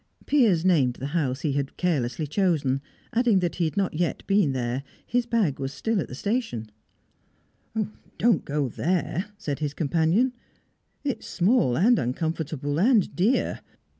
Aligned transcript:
Piers 0.25 0.65
named 0.65 0.95
the 0.95 1.05
house 1.13 1.41
he 1.41 1.51
had 1.51 1.77
carelessly 1.77 2.25
chosen, 2.25 2.81
adding 3.13 3.37
that 3.37 3.57
he 3.57 3.65
had 3.65 3.77
not 3.77 3.91
been 4.25 4.51
there 4.51 4.73
yet; 4.73 4.83
his 5.05 5.25
bag 5.27 5.59
was 5.59 5.71
still 5.71 6.01
at 6.01 6.07
the 6.07 6.15
station. 6.15 6.71
"Don't 8.17 8.43
go 8.43 8.67
there," 8.67 9.25
said 9.37 9.59
his 9.59 9.75
companion. 9.75 10.33
"It's 11.03 11.27
small 11.27 11.77
and 11.77 11.99
uncomfortable 11.99 12.79
and 12.79 13.15
dear. 13.15 13.59